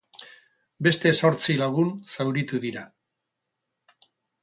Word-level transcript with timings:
Beste 0.87 1.11
zortzi 1.19 1.57
lagun 1.61 1.93
zauritu 2.17 2.65
dira. 2.67 2.87